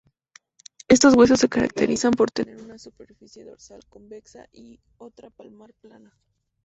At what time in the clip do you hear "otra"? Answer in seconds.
4.97-5.29